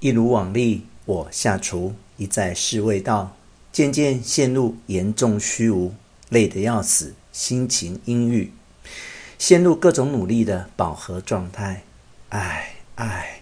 [0.00, 3.34] 一如往例，我下厨一再试味道，
[3.72, 5.94] 渐渐陷入严重虚无，
[6.28, 8.52] 累得要死，心情阴郁，
[9.38, 11.82] 陷入各种努力的饱和状态。
[12.28, 13.40] 唉唉，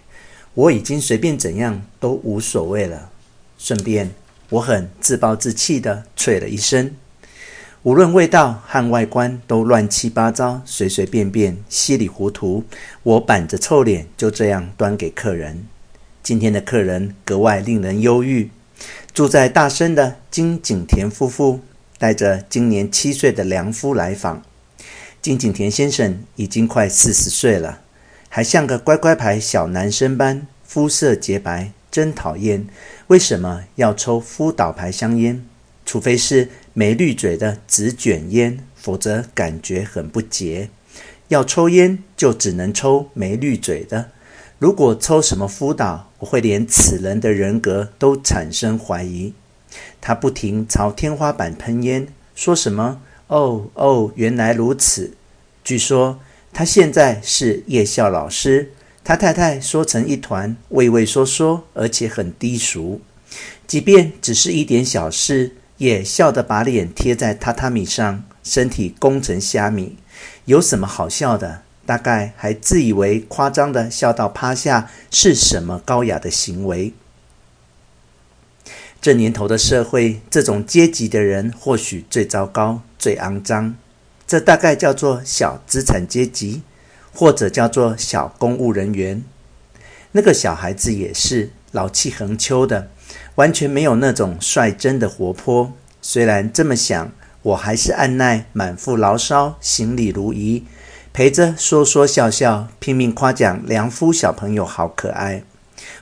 [0.54, 3.11] 我已经随便怎样都无所谓了。
[3.59, 4.12] 顺便，
[4.50, 6.95] 我很自暴自弃地啐了一声。
[7.82, 12.64] 无论味道和外观都乱七八糟，随随便便，稀里糊涂。
[13.02, 15.66] 我板着臭脸就这样端给客人。
[16.25, 18.51] 今天的客人格外令人忧郁。
[19.12, 21.60] 住在大山的金井田夫妇
[21.98, 24.42] 带着今年七岁的良夫来访。
[25.20, 27.83] 金井田先生已经快四十岁了，
[28.30, 32.66] 还像个乖乖牌小男生般，肤色洁白，真讨厌。
[33.09, 35.45] 为什么要抽夫岛牌香烟？
[35.84, 40.70] 除非是没滤嘴的纸卷烟，否则感觉很不洁。
[41.28, 44.11] 要抽烟就只能抽没滤嘴的。
[44.59, 49.34] 如果抽什么夫岛，会连此人的人格都产生怀疑。
[50.00, 55.14] 他不停朝天花板喷烟，说什么“哦哦，原来如此”。
[55.62, 56.20] 据说
[56.52, 63.00] 他现在是夜校老师，他太太说成一团，畏畏缩缩，而且很低俗。
[63.67, 65.56] 即便只是一点小事。
[65.78, 69.97] 也笑得把脸贴在榻榻米上，身体弓成虾米。
[70.45, 71.62] 有什么好笑的？
[71.86, 76.92] 大概还自以为夸张地笑到趴下是什么高雅的行为？
[79.00, 83.74] 这年头的社会，这种阶级的人或许最糟糕、最肮脏。
[84.27, 86.62] 这大概叫做小资产阶级，
[87.12, 89.22] 或者叫做小公务人员。
[90.12, 92.90] 那个小孩子也是老气横秋的。
[93.34, 95.72] 完全没有那种率真的活泼。
[96.00, 97.12] 虽然这么想，
[97.42, 100.64] 我还是按捺满腹牢骚，行礼如仪，
[101.15, 105.45] 陪着说说笑笑，拼命夸奖良夫小朋友好可爱，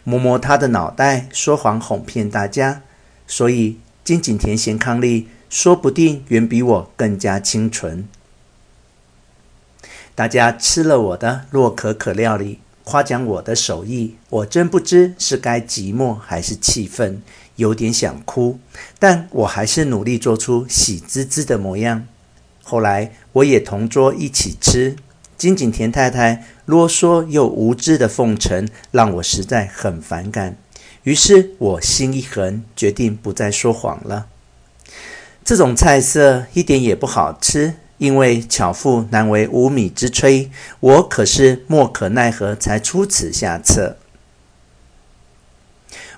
[0.04, 2.80] 摸摸他的脑袋，说谎哄骗大家。
[3.26, 8.08] 所以金井田贤康利说不定远比我更加清纯。
[10.14, 12.60] 大家吃了我的洛可可料理。
[12.82, 17.22] 夸奖我的手艺，我真不知是该寂寞还是气愤，
[17.56, 18.58] 有点想哭，
[18.98, 22.08] 但我还是努力做出喜滋滋的模样。
[22.62, 24.96] 后来我也同桌一起吃，
[25.36, 30.56] 金井田太太啰嗦又无知的奉承，让我实在很反感。
[31.02, 34.26] 于是我心一横，决定不再说谎了。
[35.44, 37.74] 这种菜色一点也不好吃。
[37.98, 40.48] 因为巧妇难为无米之炊，
[40.80, 43.96] 我可是莫可奈何才出此下策。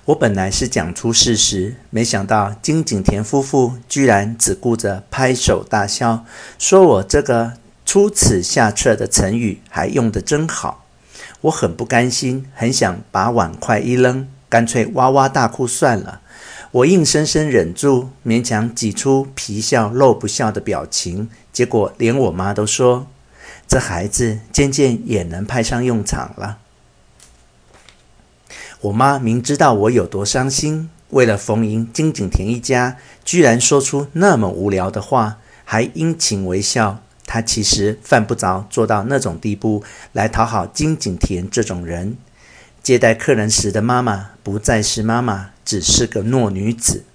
[0.05, 6.23] 我本来是讲出事实，没想到金井田夫妇居然只顾着拍手大笑，
[6.59, 7.53] 说我这个
[7.87, 10.85] 出此下策的成语还用得真好。
[11.41, 16.21] 我很不甘心，很想把碗筷一扔，干脆哇哇大哭算了。
[16.69, 23.07] 我硬生生忍住，勉强挤出皮笑肉不笑的表情，结果连我妈都说
[23.67, 26.59] ：“这孩子渐渐也能派上用场了。”
[28.81, 37.01] 我妈明知道我有多伤心，为了逢迎金井田一家，居然说出那么无聊的话，还殷勤微笑。
[37.25, 42.17] 她其实犯不着做到那种地步来讨好金井田这种人。
[42.83, 45.51] 接待客人时的妈妈不再是妈妈。
[45.65, 47.05] 只是个弱女子，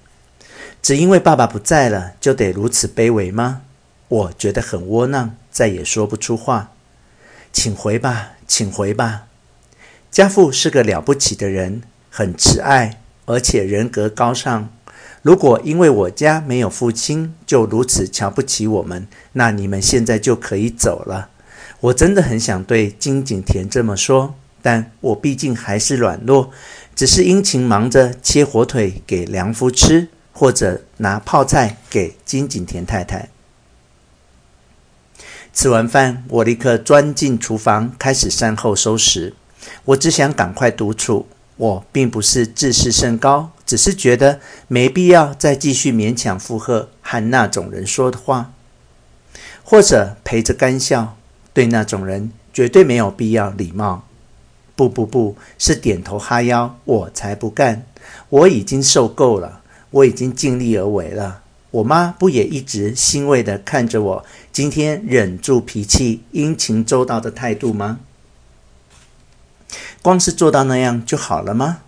[0.82, 3.60] 只因为爸爸不在了，就得如此卑微吗？
[4.08, 6.72] 我觉得很窝囊，再也说不出话。
[7.52, 9.29] 请回吧，请回吧。
[10.10, 14.68] 家父是个了不起的人，很慈爱，而且人格高尚。
[15.22, 21.28] 如果因为我家没有父亲，就如此瞧不起我们，那你们现在就可以走了。
[21.80, 26.50] 我真的很想对金井田这么说，但我毕竟还是软弱。
[26.96, 33.28] 只是殷勤忙着切火腿给良夫吃，或者拿泡菜给金井田太太。
[35.52, 39.34] 吃完饭，我立刻钻进厨房开始善后收拾。
[39.84, 41.26] 我只想赶快独处。
[41.56, 48.54] 我并不是自视甚高，只是觉得没必要再继续勉强附和和那种人说的话，
[49.62, 51.16] 或者陪着干笑。
[51.52, 54.04] 对那种人绝对没有必要礼貌。
[54.74, 57.84] 不不不，是点头哈腰，我才不干！
[58.30, 59.60] 我已经受够了，
[59.90, 61.42] 我已经尽力而为了。
[61.72, 68.00] 我妈不也一直欣慰地看着我今天忍住脾气、殷勤周到的态度吗？
[70.02, 71.80] 光是做到那样就好了吗？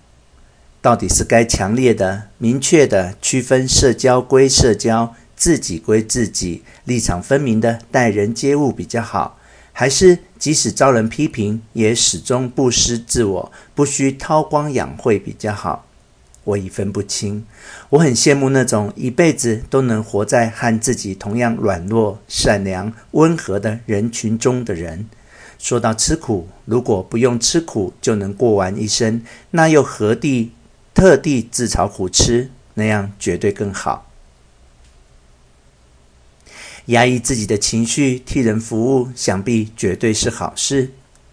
[0.83, 9.39] 到底是该强烈的、明确的区分社交归社交、自己归自己、立场分明的待人接物比较好，
[9.73, 10.19] 还是？
[10.39, 15.87] 即使遭人批评，也始终不失自我，不需韬光养晦比较好。
[16.43, 17.47] 我已分不清。
[17.91, 25.09] 我很羡慕那种一辈子都能活在和自己同样软弱、善良、温和的人群中的人。
[25.63, 29.23] 说到吃苦，如果不用吃苦就能过完一生，
[29.53, 30.51] 那又何必
[30.93, 32.51] 特地自讨苦吃？
[32.75, 34.11] 那样绝对更好。
[36.87, 40.91] 压抑自己的情绪，替人服务，想必绝对是好事。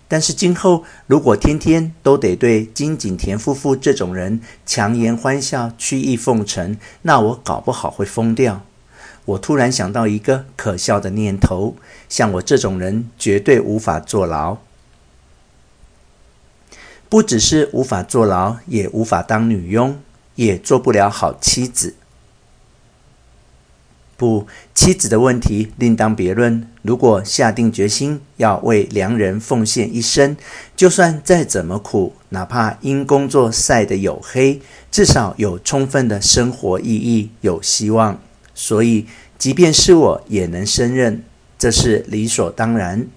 [0.07, 8.63] 但是今后如果天天都得对金井田夫妇这种人强颜欢笑、曲意奉承，那我搞不好会疯掉。
[9.25, 11.75] 我突然想到一个可笑的念头：
[12.07, 14.57] 像我这种人，绝对无法坐牢。
[17.07, 19.99] 不只是无法坐牢，也无法当女佣，
[20.35, 21.95] 也做不了好妻子。
[24.15, 26.67] 不，妻子的问题另当别论。
[26.81, 30.35] 如果下定决心要为良人奉献一生，
[30.75, 34.61] 就算再怎么苦，哪怕因工作晒得黝黑，
[34.91, 38.19] 至少有充分的生活意义，有希望。
[38.61, 39.05] 所以，
[39.37, 41.23] 即便是我也能胜任，
[41.57, 43.07] 这是理所当然。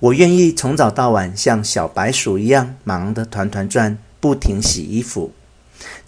[0.00, 5.32] 我愿意从早到晚像小白鼠一样忙得团团转，不停洗衣服。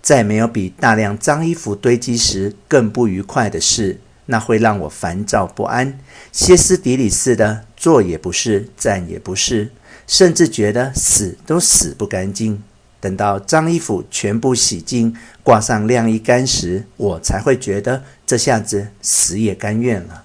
[0.02, 4.00] 再没有比大量脏衣服堆积时更不愉快的事。
[4.26, 5.98] 那会让我烦躁不安，
[6.30, 9.70] 歇斯底里似的，坐也不是，站也不是，
[10.06, 12.62] 甚至觉得死都死不干净。
[13.04, 20.23] 等到脏衣服全部洗净，挂上晾衣杆时，我才会觉得这下子死也甘愿了。